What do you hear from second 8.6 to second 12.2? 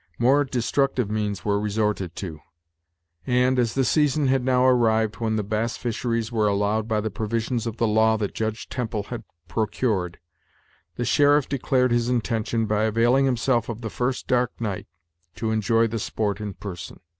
Temple had procured, the sheriff declared his